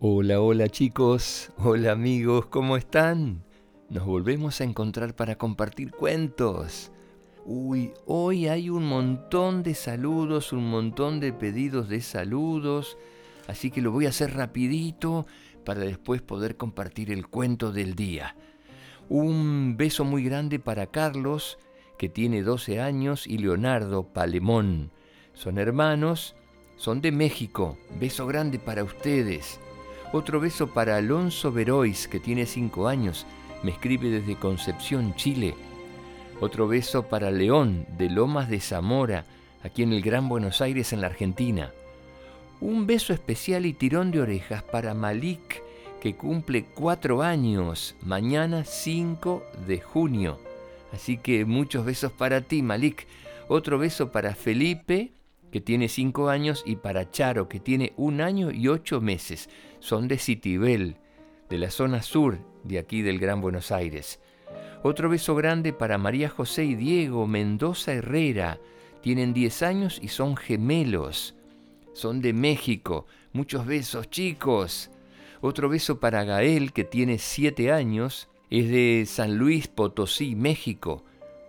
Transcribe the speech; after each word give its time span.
Hola, 0.00 0.40
hola 0.40 0.68
chicos, 0.68 1.52
hola 1.56 1.92
amigos, 1.92 2.46
¿cómo 2.46 2.76
están? 2.76 3.44
Nos 3.88 4.04
volvemos 4.04 4.60
a 4.60 4.64
encontrar 4.64 5.14
para 5.14 5.36
compartir 5.36 5.92
cuentos. 5.92 6.90
Uy, 7.46 7.92
hoy 8.04 8.48
hay 8.48 8.70
un 8.70 8.86
montón 8.86 9.62
de 9.62 9.74
saludos, 9.74 10.52
un 10.52 10.68
montón 10.68 11.20
de 11.20 11.32
pedidos 11.32 11.88
de 11.88 12.02
saludos, 12.02 12.98
así 13.46 13.70
que 13.70 13.80
lo 13.80 13.92
voy 13.92 14.06
a 14.06 14.08
hacer 14.08 14.34
rapidito 14.34 15.26
para 15.64 15.80
después 15.80 16.20
poder 16.22 16.56
compartir 16.56 17.12
el 17.12 17.28
cuento 17.28 17.70
del 17.72 17.94
día. 17.94 18.36
Un 19.08 19.76
beso 19.76 20.04
muy 20.04 20.24
grande 20.24 20.58
para 20.58 20.88
Carlos, 20.88 21.56
que 21.98 22.08
tiene 22.08 22.42
12 22.42 22.80
años, 22.80 23.28
y 23.28 23.38
Leonardo 23.38 24.12
Palemón. 24.12 24.90
Son 25.34 25.56
hermanos, 25.56 26.34
son 26.76 27.00
de 27.00 27.12
México. 27.12 27.78
Beso 28.00 28.26
grande 28.26 28.58
para 28.58 28.82
ustedes. 28.82 29.60
Otro 30.16 30.38
beso 30.38 30.68
para 30.68 30.96
Alonso 30.96 31.50
Verois, 31.50 32.06
que 32.06 32.20
tiene 32.20 32.46
5 32.46 32.86
años, 32.86 33.26
me 33.64 33.72
escribe 33.72 34.10
desde 34.10 34.36
Concepción, 34.36 35.16
Chile. 35.16 35.56
Otro 36.40 36.68
beso 36.68 37.08
para 37.08 37.32
León, 37.32 37.84
de 37.98 38.08
Lomas 38.08 38.48
de 38.48 38.60
Zamora, 38.60 39.24
aquí 39.64 39.82
en 39.82 39.92
el 39.92 40.02
Gran 40.02 40.28
Buenos 40.28 40.60
Aires, 40.60 40.92
en 40.92 41.00
la 41.00 41.08
Argentina. 41.08 41.72
Un 42.60 42.86
beso 42.86 43.12
especial 43.12 43.66
y 43.66 43.72
tirón 43.72 44.12
de 44.12 44.20
orejas 44.20 44.62
para 44.62 44.94
Malik, 44.94 45.60
que 46.00 46.14
cumple 46.14 46.64
4 46.64 47.20
años, 47.20 47.96
mañana 48.00 48.64
5 48.64 49.42
de 49.66 49.80
junio. 49.80 50.38
Así 50.92 51.16
que 51.16 51.44
muchos 51.44 51.84
besos 51.84 52.12
para 52.12 52.40
ti, 52.40 52.62
Malik. 52.62 53.08
Otro 53.48 53.78
beso 53.78 54.12
para 54.12 54.36
Felipe, 54.36 55.10
que 55.54 55.60
tiene 55.60 55.88
5 55.88 56.30
años, 56.30 56.64
y 56.66 56.74
para 56.74 57.12
Charo, 57.12 57.48
que 57.48 57.60
tiene 57.60 57.92
un 57.96 58.20
año 58.20 58.50
y 58.50 58.66
8 58.66 59.00
meses 59.00 59.48
son 59.78 60.08
de 60.08 60.18
Citibel, 60.18 60.96
de 61.48 61.58
la 61.58 61.70
zona 61.70 62.02
sur 62.02 62.40
de 62.64 62.80
aquí 62.80 63.02
del 63.02 63.20
Gran 63.20 63.40
Buenos 63.40 63.70
Aires. 63.70 64.18
Otro 64.82 65.08
beso 65.08 65.36
grande 65.36 65.72
para 65.72 65.96
María 65.96 66.28
José 66.28 66.64
y 66.64 66.74
Diego 66.74 67.28
Mendoza 67.28 67.92
Herrera. 67.92 68.58
Tienen 69.00 69.32
10 69.32 69.62
años 69.62 70.00
y 70.02 70.08
son 70.08 70.36
gemelos. 70.36 71.36
Son 71.92 72.20
de 72.20 72.32
México. 72.32 73.06
Muchos 73.32 73.64
besos, 73.64 74.10
chicos. 74.10 74.90
Otro 75.40 75.68
beso 75.68 76.00
para 76.00 76.24
Gael, 76.24 76.72
que 76.72 76.82
tiene 76.82 77.18
7 77.18 77.70
años. 77.70 78.28
Es 78.50 78.68
de 78.68 79.04
San 79.06 79.36
Luis 79.36 79.68
Potosí, 79.68 80.34
México. 80.34 81.04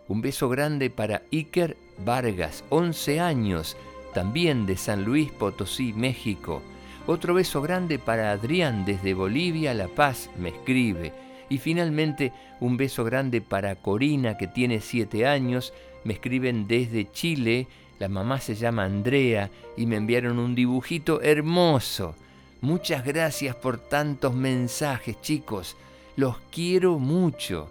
Un 0.08 0.22
beso 0.22 0.48
grande 0.48 0.92
para 0.92 1.24
Iker 1.32 1.76
Vargas, 2.06 2.64
11 2.70 3.20
años, 3.20 3.76
también 4.16 4.66
de 4.66 4.78
San 4.78 5.04
Luis 5.04 5.30
Potosí, 5.30 5.92
México. 5.92 6.62
Otro 7.06 7.34
beso 7.34 7.62
grande 7.62 8.00
para 8.00 8.32
Adrián 8.32 8.86
desde 8.86 9.14
Bolivia, 9.14 9.74
La 9.74 9.90
Paz, 9.90 10.30
me 10.40 10.50
escribe. 10.50 11.12
Y 11.50 11.58
finalmente 11.58 12.32
un 12.62 12.78
beso 12.78 13.04
grande 13.04 13.42
para 13.42 13.76
Corina 13.76 14.38
que 14.38 14.48
tiene 14.48 14.80
siete 14.80 15.28
años, 15.28 15.74
me 16.06 16.14
escriben 16.14 16.66
desde 16.66 17.12
Chile, 17.12 17.68
la 18.00 18.08
mamá 18.08 18.40
se 18.40 18.56
llama 18.56 18.86
Andrea 18.86 19.52
y 19.76 19.86
me 19.86 19.98
enviaron 19.98 20.40
un 20.40 20.56
dibujito 20.56 21.22
hermoso. 21.22 22.16
Muchas 22.62 23.04
gracias 23.04 23.54
por 23.58 23.80
tantos 23.80 24.34
mensajes 24.34 25.20
chicos, 25.22 25.76
los 26.16 26.38
quiero 26.54 27.00
mucho. 27.00 27.70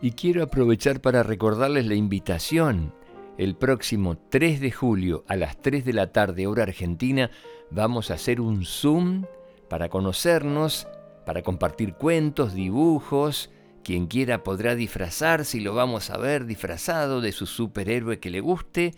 Y 0.00 0.12
quiero 0.12 0.42
aprovechar 0.42 1.02
para 1.02 1.22
recordarles 1.22 1.84
la 1.84 1.94
invitación. 1.94 2.94
El 3.38 3.56
próximo 3.56 4.18
3 4.18 4.60
de 4.60 4.70
julio 4.70 5.24
a 5.26 5.36
las 5.36 5.60
3 5.60 5.86
de 5.86 5.94
la 5.94 6.12
tarde 6.12 6.46
hora 6.46 6.64
argentina 6.64 7.30
vamos 7.70 8.10
a 8.10 8.14
hacer 8.14 8.42
un 8.42 8.66
Zoom 8.66 9.24
para 9.70 9.88
conocernos, 9.88 10.86
para 11.24 11.40
compartir 11.42 11.94
cuentos, 11.94 12.52
dibujos. 12.52 13.50
Quien 13.82 14.06
quiera 14.06 14.44
podrá 14.44 14.74
disfrazarse 14.74 15.56
y 15.56 15.60
lo 15.60 15.74
vamos 15.74 16.10
a 16.10 16.18
ver 16.18 16.44
disfrazado 16.44 17.22
de 17.22 17.32
su 17.32 17.46
superhéroe 17.46 18.20
que 18.20 18.28
le 18.28 18.40
guste. 18.40 18.94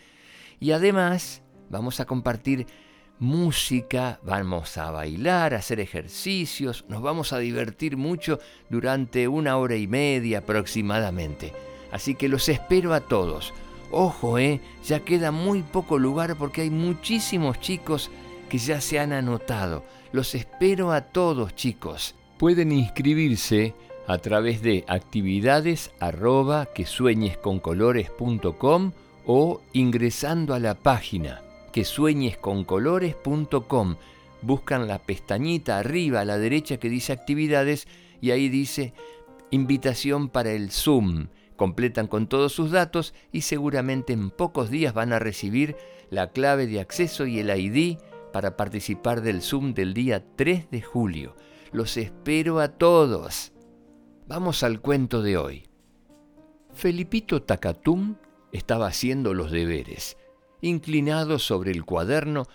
Y 0.58 0.72
además 0.72 1.42
vamos 1.70 2.00
a 2.00 2.04
compartir 2.04 2.66
música, 3.20 4.18
vamos 4.24 4.76
a 4.78 4.90
bailar, 4.90 5.54
a 5.54 5.58
hacer 5.58 5.78
ejercicios, 5.78 6.84
nos 6.88 7.02
vamos 7.02 7.32
a 7.32 7.38
divertir 7.38 7.96
mucho 7.96 8.40
durante 8.68 9.28
una 9.28 9.56
hora 9.58 9.76
y 9.76 9.86
media 9.86 10.38
aproximadamente. 10.38 11.52
Así 11.92 12.16
que 12.16 12.28
los 12.28 12.48
espero 12.48 12.92
a 12.92 13.00
todos. 13.00 13.54
Ojo, 13.90 14.38
eh, 14.38 14.60
ya 14.84 15.00
queda 15.00 15.30
muy 15.30 15.62
poco 15.62 15.98
lugar 15.98 16.36
porque 16.36 16.62
hay 16.62 16.70
muchísimos 16.70 17.60
chicos 17.60 18.10
que 18.48 18.58
ya 18.58 18.80
se 18.80 18.98
han 18.98 19.12
anotado. 19.12 19.84
Los 20.12 20.34
espero 20.34 20.92
a 20.92 21.00
todos, 21.02 21.54
chicos. 21.54 22.14
Pueden 22.38 22.72
inscribirse 22.72 23.74
a 24.06 24.18
través 24.18 24.62
de 24.62 24.84
actividades 24.86 25.90
que 26.74 26.86
o 29.26 29.60
ingresando 29.72 30.54
a 30.54 30.58
la 30.58 30.74
página 30.74 31.42
que 31.72 31.84
Buscan 34.42 34.86
la 34.86 34.98
pestañita 34.98 35.78
arriba 35.78 36.20
a 36.20 36.24
la 36.24 36.38
derecha 36.38 36.76
que 36.76 36.90
dice 36.90 37.12
actividades 37.12 37.88
y 38.20 38.30
ahí 38.30 38.48
dice 38.48 38.92
invitación 39.50 40.28
para 40.28 40.52
el 40.52 40.70
Zoom. 40.70 41.28
Completan 41.56 42.08
con 42.08 42.26
todos 42.26 42.52
sus 42.52 42.70
datos 42.70 43.14
y 43.30 43.42
seguramente 43.42 44.12
en 44.12 44.30
pocos 44.30 44.70
días 44.70 44.94
van 44.94 45.12
a 45.12 45.18
recibir 45.18 45.76
la 46.10 46.30
clave 46.30 46.66
de 46.66 46.80
acceso 46.80 47.26
y 47.26 47.38
el 47.38 47.50
ID 47.50 47.98
para 48.32 48.56
participar 48.56 49.20
del 49.20 49.42
Zoom 49.42 49.74
del 49.74 49.94
día 49.94 50.24
3 50.36 50.70
de 50.70 50.82
julio. 50.82 51.36
Los 51.70 51.96
espero 51.96 52.60
a 52.60 52.68
todos. 52.68 53.52
Vamos 54.26 54.62
al 54.62 54.80
cuento 54.80 55.22
de 55.22 55.36
hoy. 55.36 55.68
Felipito 56.72 57.42
Tacatum 57.42 58.16
estaba 58.50 58.88
haciendo 58.88 59.34
los 59.34 59.52
deberes, 59.52 60.16
inclinado 60.60 61.38
sobre 61.38 61.70
el 61.70 61.84
cuaderno 61.84 62.46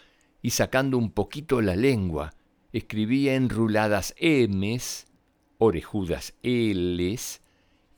y 0.41 0.51
sacando 0.51 0.97
un 0.97 1.11
poquito 1.11 1.61
la 1.61 1.75
lengua, 1.75 2.33
escribía 2.73 3.35
enruladas 3.35 4.13
M's, 4.19 5.05
orejudas 5.57 6.33
L's 6.43 7.41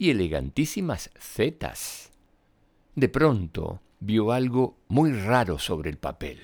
y 0.02 0.10
elegantísimas 0.10 1.12
Z's. 1.20 2.10
De 2.96 3.08
pronto 3.08 3.82
vio 4.00 4.32
algo 4.32 4.80
muy 4.88 5.12
raro 5.12 5.60
sobre 5.60 5.92
el 5.92 6.00
papel. 6.00 6.40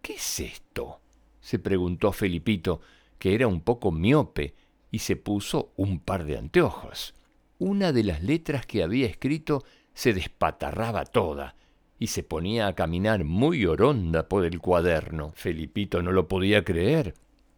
¿Qué 0.00 0.12
es 0.12 0.38
esto? 0.38 1.00
se 1.40 1.58
preguntó 1.58 2.12
Felipito, 2.12 2.80
que 3.18 3.34
era 3.34 3.48
un 3.48 3.60
poco 3.60 3.90
miope, 3.90 4.54
y 4.92 5.00
se 5.00 5.16
puso 5.16 5.72
un 5.74 5.98
par 5.98 6.24
de 6.24 6.38
anteojos. 6.38 7.16
Una 7.58 7.90
de 7.90 8.04
las 8.04 8.22
letras 8.22 8.66
que 8.66 8.84
había 8.84 9.08
escrito 9.08 9.64
se 9.94 10.14
despatarraba 10.14 11.04
toda, 11.04 11.56
y 11.98 12.06
se 12.06 12.22
ponía 12.22 12.68
a 12.68 12.76
caminar 12.76 13.24
muy 13.24 13.66
oronda 13.66 14.28
por 14.28 14.44
el 14.44 14.60
cuaderno. 14.60 15.32
Felipito 15.34 16.04
no 16.04 16.12
lo 16.12 16.28
podía 16.28 16.62
creer, 16.62 17.14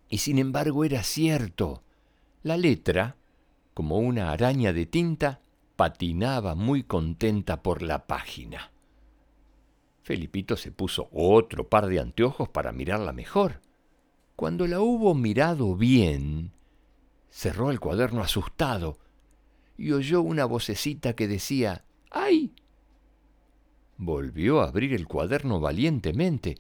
y 0.09 0.19
sin 0.19 0.39
embargo 0.39 0.87
era 0.87 1.03
cierto. 1.03 1.83
La 2.43 2.57
letra, 2.57 3.19
como 3.75 3.99
una 3.99 4.31
araña 4.31 4.73
de 4.73 4.87
tinta, 4.87 5.41
patinaba 5.77 6.55
muy 6.55 6.85
contenta 6.85 7.63
por 7.63 7.83
la 7.83 8.07
página. 8.07 8.71
Felipito 10.03 10.57
se 10.57 10.71
puso 10.71 11.09
otro 11.13 11.69
par 11.69 11.87
de 11.87 11.99
anteojos 11.99 12.49
para 12.49 12.73
mirarla 12.73 13.13
mejor. 13.13 13.61
Cuando 14.37 14.67
la 14.67 14.81
hubo 14.81 15.15
mirado 15.15 15.77
bien, 15.77 16.53
cerró 17.31 17.71
el 17.71 17.81
cuaderno 17.81 18.21
asustado 18.21 18.99
y 19.77 19.93
oyó 19.93 20.21
una 20.23 20.45
vocecita 20.45 21.15
que 21.15 21.27
decía 21.27 21.85
¡Ay! 22.11 22.53
Volvió 23.97 24.61
a 24.61 24.69
abrir 24.69 24.93
el 24.93 25.07
cuaderno 25.07 25.61
valientemente 25.61 26.59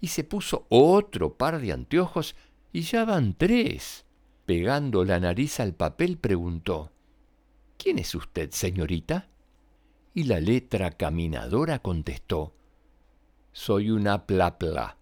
y 0.00 0.08
se 0.08 0.22
puso 0.22 0.66
otro 0.68 1.34
par 1.34 1.60
de 1.60 1.72
anteojos 1.72 2.36
y 2.72 2.82
ya 2.82 3.04
van 3.04 3.34
tres. 3.34 4.03
Pegando 4.46 5.04
la 5.04 5.20
nariz 5.20 5.60
al 5.60 5.74
papel 5.74 6.18
preguntó 6.18 6.92
¿Quién 7.78 7.98
es 7.98 8.14
usted, 8.14 8.50
señorita? 8.50 9.28
Y 10.14 10.24
la 10.24 10.40
letra 10.40 10.92
caminadora 10.92 11.80
contestó 11.80 12.54
soy 13.54 13.92
una 13.92 14.26
plapla. 14.26 14.98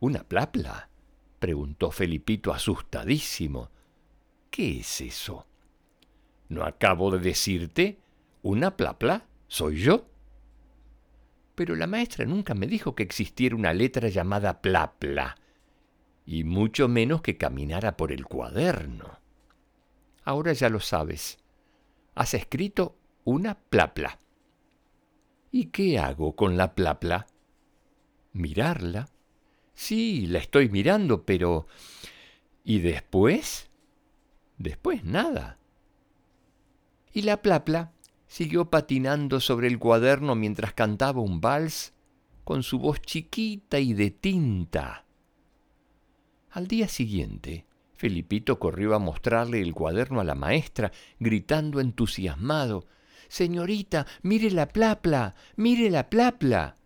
¿Una 0.00 0.22
plapla? 0.22 0.90
preguntó 1.38 1.90
Felipito 1.90 2.52
asustadísimo. 2.52 3.70
¿Qué 4.50 4.80
es 4.80 5.00
eso? 5.00 5.46
¿No 6.50 6.62
acabo 6.62 7.10
de 7.10 7.20
decirte? 7.20 7.98
¿Una 8.42 8.76
plapla? 8.76 9.24
¿Soy 9.48 9.78
yo? 9.80 10.04
Pero 11.54 11.74
la 11.74 11.86
maestra 11.86 12.26
nunca 12.26 12.52
me 12.52 12.66
dijo 12.66 12.94
que 12.94 13.02
existiera 13.02 13.56
una 13.56 13.72
letra 13.72 14.10
llamada 14.10 14.60
plapla, 14.60 15.34
y 16.24 16.44
mucho 16.44 16.88
menos 16.88 17.22
que 17.22 17.36
caminara 17.36 17.96
por 17.96 18.12
el 18.12 18.24
cuaderno. 18.24 19.18
Ahora 20.24 20.52
ya 20.52 20.68
lo 20.68 20.80
sabes. 20.80 21.38
Has 22.14 22.34
escrito 22.34 22.96
una 23.24 23.58
plapla. 23.58 24.18
¿Y 25.50 25.66
qué 25.66 25.98
hago 25.98 26.34
con 26.36 26.56
la 26.56 26.74
plapla? 26.74 27.26
¿Mirarla? 28.32 29.08
Sí, 29.74 30.26
la 30.26 30.38
estoy 30.38 30.68
mirando, 30.68 31.24
pero 31.24 31.66
¿Y 32.64 32.78
después? 32.78 33.70
Después 34.58 35.04
nada. 35.04 35.58
Y 37.12 37.22
la 37.22 37.42
plapla 37.42 37.92
siguió 38.26 38.70
patinando 38.70 39.40
sobre 39.40 39.66
el 39.66 39.78
cuaderno 39.78 40.34
mientras 40.34 40.72
cantaba 40.72 41.20
un 41.20 41.40
vals 41.40 41.92
con 42.44 42.62
su 42.62 42.78
voz 42.78 43.00
chiquita 43.00 43.78
y 43.80 43.92
de 43.94 44.10
tinta. 44.10 45.04
Al 46.52 46.66
día 46.66 46.86
siguiente, 46.86 47.64
Felipito 47.94 48.58
corrió 48.58 48.94
a 48.94 48.98
mostrarle 48.98 49.62
el 49.62 49.72
cuaderno 49.72 50.20
a 50.20 50.24
la 50.24 50.34
maestra, 50.34 50.92
gritando 51.18 51.80
entusiasmado 51.80 52.86
Señorita, 53.28 54.06
mire 54.20 54.50
la 54.50 54.68
plapla, 54.68 55.34
mire 55.56 55.88
la 55.88 56.10
plapla. 56.10 56.76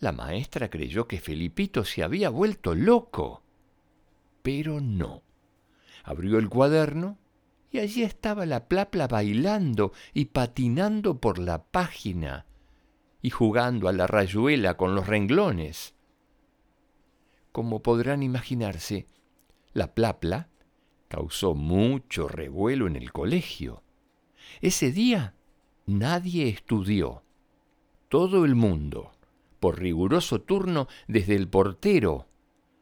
La 0.00 0.10
maestra 0.10 0.68
creyó 0.68 1.06
que 1.06 1.20
Felipito 1.20 1.84
se 1.84 2.02
había 2.02 2.30
vuelto 2.30 2.74
loco. 2.74 3.44
Pero 4.42 4.80
no. 4.80 5.22
Abrió 6.02 6.40
el 6.40 6.48
cuaderno 6.48 7.18
y 7.70 7.78
allí 7.78 8.02
estaba 8.02 8.46
la 8.46 8.66
plapla 8.66 9.06
bailando 9.06 9.92
y 10.12 10.24
patinando 10.24 11.20
por 11.20 11.38
la 11.38 11.62
página 11.62 12.46
y 13.22 13.30
jugando 13.30 13.86
a 13.88 13.92
la 13.92 14.08
rayuela 14.08 14.76
con 14.76 14.96
los 14.96 15.06
renglones. 15.06 15.94
Como 17.58 17.82
podrán 17.82 18.22
imaginarse, 18.22 19.08
la 19.72 19.92
plapla 19.92 20.48
causó 21.08 21.56
mucho 21.56 22.28
revuelo 22.28 22.86
en 22.86 22.94
el 22.94 23.10
colegio. 23.10 23.82
Ese 24.60 24.92
día 24.92 25.34
nadie 25.84 26.48
estudió. 26.48 27.24
Todo 28.08 28.44
el 28.44 28.54
mundo, 28.54 29.10
por 29.58 29.80
riguroso 29.80 30.40
turno 30.40 30.86
desde 31.08 31.34
el 31.34 31.48
portero 31.48 32.28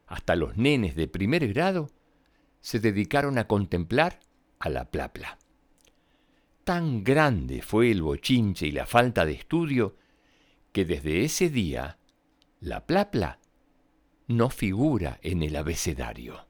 hasta 0.06 0.36
los 0.36 0.58
nenes 0.58 0.94
de 0.94 1.08
primer 1.08 1.50
grado, 1.54 1.88
se 2.60 2.78
dedicaron 2.78 3.38
a 3.38 3.48
contemplar 3.48 4.20
a 4.58 4.68
la 4.68 4.90
plapla. 4.90 5.38
Tan 6.64 7.02
grande 7.02 7.62
fue 7.62 7.90
el 7.90 8.02
bochinche 8.02 8.66
y 8.66 8.72
la 8.72 8.84
falta 8.84 9.24
de 9.24 9.32
estudio 9.32 9.96
que 10.72 10.84
desde 10.84 11.24
ese 11.24 11.48
día 11.48 11.96
la 12.60 12.84
plapla 12.84 13.40
no 14.26 14.50
figura 14.50 15.18
en 15.22 15.42
el 15.42 15.56
abecedario. 15.56 16.46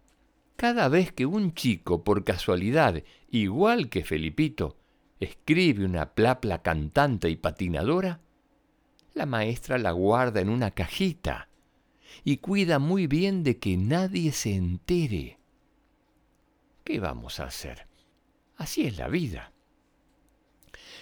Cada 0.56 0.88
vez 0.88 1.12
que 1.12 1.26
un 1.26 1.54
chico, 1.54 2.02
por 2.02 2.24
casualidad, 2.24 3.02
igual 3.30 3.90
que 3.90 4.04
Felipito, 4.04 4.78
escribe 5.20 5.84
una 5.84 6.14
plapla 6.14 6.62
cantante 6.62 7.28
y 7.28 7.36
patinadora, 7.36 8.20
la 9.14 9.26
maestra 9.26 9.78
la 9.78 9.92
guarda 9.92 10.40
en 10.40 10.48
una 10.48 10.70
cajita 10.70 11.48
y 12.24 12.38
cuida 12.38 12.78
muy 12.78 13.06
bien 13.06 13.42
de 13.44 13.58
que 13.58 13.76
nadie 13.76 14.32
se 14.32 14.54
entere. 14.54 15.38
¿Qué 16.84 17.00
vamos 17.00 17.40
a 17.40 17.44
hacer? 17.44 17.86
Así 18.56 18.86
es 18.86 18.96
la 18.96 19.08
vida. 19.08 19.52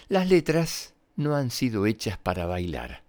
Las 0.07 0.29
letras 0.29 0.93
no 1.15 1.35
han 1.35 1.51
sido 1.51 1.85
hechas 1.85 2.17
para 2.17 2.45
bailar, 2.45 3.03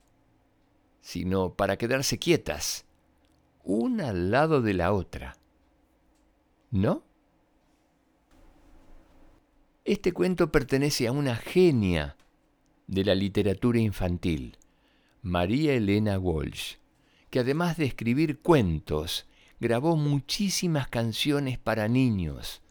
sino 1.01 1.55
para 1.55 1.77
quedarse 1.77 2.19
quietas, 2.19 2.86
una 3.67 4.11
al 4.11 4.31
lado 4.31 4.63
de 4.63 4.75
la 4.75 4.93
otra. 4.93 5.37
¿No? 6.71 7.03
Este 9.85 10.13
cuento 10.13 10.51
pertenece 10.51 11.07
a 11.09 11.13
una 11.13 11.37
genia 11.37 12.17
de 12.87 13.05
la 13.05 13.15
literatura 13.15 13.81
infantil, 13.81 14.57
María 15.23 15.75
Elena 15.75 16.19
Walsh, 16.19 16.77
que 17.29 17.41
además 17.41 17.77
de 17.77 17.87
escribir 17.87 18.41
cuentos, 18.41 19.27
grabó 19.59 19.97
muchísimas 19.97 20.89
canciones 20.89 21.59
para 21.59 21.89
niños. 21.89 22.63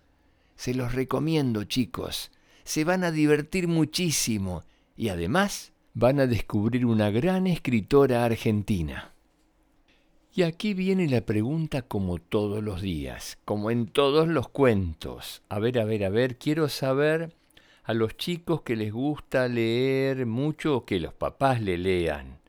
Se 0.56 0.74
los 0.74 0.94
recomiendo, 0.94 1.66
chicos. 1.66 2.32
Se 2.64 2.86
van 2.86 3.04
a 3.04 3.12
divertir 3.12 3.68
muchísimo 3.68 4.64
y 4.96 5.10
además 5.10 5.74
van 5.94 6.22
a 6.22 6.28
descubrir 6.28 6.86
una 6.86 7.10
gran 7.10 7.48
escritora 7.48 8.24
argentina. 8.24 9.15
Y 10.38 10.44
aquí 10.44 10.74
viene 10.74 11.08
la 11.08 11.22
pregunta 11.22 11.82
como 11.82 12.18
todos 12.18 12.62
los 12.62 12.82
días, 12.82 13.38
como 13.46 13.72
en 13.72 13.88
todos 13.88 14.28
los 14.28 14.50
cuentos. 14.50 15.42
A 15.48 15.60
ver, 15.60 15.80
a 15.80 15.86
ver, 15.86 16.04
a 16.04 16.10
ver, 16.10 16.38
quiero 16.38 16.68
saber 16.68 17.34
a 17.86 17.94
los 17.94 18.18
chicos 18.18 18.62
que 18.62 18.76
les 18.76 18.92
gusta 18.92 19.48
leer 19.48 20.26
mucho 20.26 20.76
o 20.76 20.86
que 20.86 21.00
los 21.00 21.14
papás 21.14 21.62
le 21.62 21.78
lean. 21.78 22.40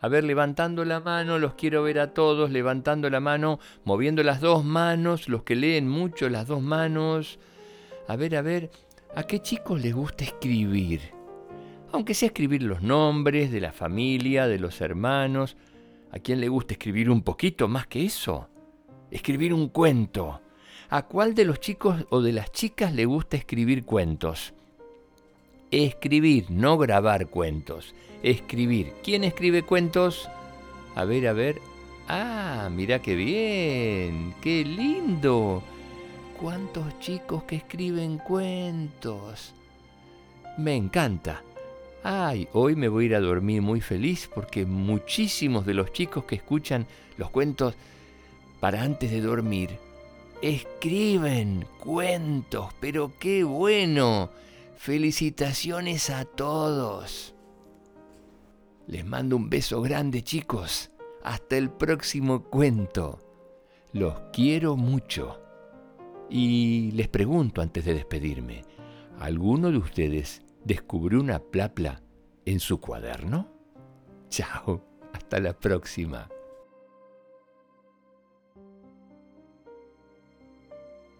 A 0.00 0.08
ver, 0.08 0.24
levantando 0.24 0.86
la 0.86 1.00
mano, 1.00 1.38
los 1.38 1.52
quiero 1.52 1.82
ver 1.82 1.98
a 1.98 2.14
todos, 2.14 2.50
levantando 2.50 3.10
la 3.10 3.20
mano, 3.20 3.60
moviendo 3.84 4.22
las 4.22 4.40
dos 4.40 4.64
manos, 4.64 5.28
los 5.28 5.42
que 5.42 5.54
leen 5.54 5.86
mucho 5.86 6.30
las 6.30 6.46
dos 6.46 6.62
manos. 6.62 7.38
A 8.08 8.16
ver, 8.16 8.36
a 8.36 8.40
ver, 8.40 8.70
¿a 9.14 9.24
qué 9.24 9.40
chicos 9.40 9.82
les 9.82 9.92
gusta 9.92 10.24
escribir? 10.24 11.12
Aunque 11.92 12.14
sea 12.14 12.28
escribir 12.28 12.62
los 12.62 12.80
nombres 12.80 13.52
de 13.52 13.60
la 13.60 13.72
familia, 13.72 14.48
de 14.48 14.58
los 14.58 14.80
hermanos, 14.80 15.58
¿A 16.14 16.20
quién 16.20 16.40
le 16.40 16.48
gusta 16.48 16.74
escribir 16.74 17.10
un 17.10 17.22
poquito 17.22 17.66
más 17.66 17.88
que 17.88 18.04
eso? 18.04 18.48
Escribir 19.10 19.52
un 19.52 19.68
cuento. 19.68 20.40
¿A 20.90 21.06
cuál 21.06 21.34
de 21.34 21.44
los 21.44 21.58
chicos 21.58 22.06
o 22.10 22.22
de 22.22 22.32
las 22.32 22.52
chicas 22.52 22.92
le 22.94 23.04
gusta 23.04 23.36
escribir 23.36 23.84
cuentos? 23.84 24.54
Escribir, 25.72 26.52
no 26.52 26.78
grabar 26.78 27.26
cuentos. 27.26 27.96
Escribir. 28.22 28.92
¿Quién 29.02 29.24
escribe 29.24 29.64
cuentos? 29.64 30.30
A 30.94 31.04
ver, 31.04 31.26
a 31.26 31.32
ver. 31.32 31.60
Ah, 32.06 32.68
mira 32.70 33.02
qué 33.02 33.16
bien. 33.16 34.36
Qué 34.40 34.64
lindo. 34.64 35.64
¿Cuántos 36.40 36.96
chicos 37.00 37.42
que 37.42 37.56
escriben 37.56 38.18
cuentos? 38.18 39.52
Me 40.58 40.76
encanta. 40.76 41.42
Ay, 42.06 42.48
hoy 42.52 42.76
me 42.76 42.88
voy 42.88 43.04
a 43.04 43.06
ir 43.06 43.14
a 43.14 43.20
dormir 43.20 43.62
muy 43.62 43.80
feliz 43.80 44.28
porque 44.32 44.66
muchísimos 44.66 45.64
de 45.64 45.72
los 45.72 45.90
chicos 45.90 46.24
que 46.24 46.34
escuchan 46.34 46.86
los 47.16 47.30
cuentos 47.30 47.74
para 48.60 48.82
antes 48.82 49.10
de 49.10 49.22
dormir 49.22 49.78
escriben 50.42 51.64
cuentos, 51.80 52.74
pero 52.78 53.12
qué 53.18 53.42
bueno. 53.42 54.28
Felicitaciones 54.76 56.10
a 56.10 56.26
todos. 56.26 57.34
Les 58.86 59.06
mando 59.06 59.36
un 59.36 59.48
beso 59.48 59.80
grande 59.80 60.22
chicos. 60.22 60.90
Hasta 61.22 61.56
el 61.56 61.70
próximo 61.70 62.42
cuento. 62.42 63.18
Los 63.94 64.14
quiero 64.30 64.76
mucho. 64.76 65.40
Y 66.28 66.90
les 66.92 67.08
pregunto 67.08 67.62
antes 67.62 67.86
de 67.86 67.94
despedirme, 67.94 68.62
¿alguno 69.18 69.70
de 69.70 69.78
ustedes 69.78 70.43
descubrió 70.64 71.20
una 71.20 71.38
plapla 71.38 72.02
en 72.44 72.60
su 72.60 72.80
cuaderno? 72.80 73.48
Chao, 74.28 74.84
hasta 75.12 75.38
la 75.38 75.58
próxima. 75.58 76.28